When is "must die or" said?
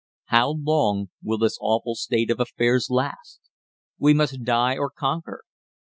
4.15-4.89